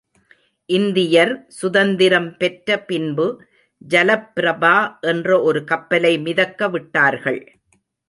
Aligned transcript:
இந்தியர் 0.69 1.33
சுதந்திரம் 1.49 2.37
பெற்ற 2.37 2.79
பின்பு 2.81 3.27
ஜலப்பிரபா 3.81 4.75
என்ற 5.07 5.41
ஒரு 5.41 5.61
கப்பலை 5.63 6.13
மிதக்கவிட்டார்கள். 6.17 7.41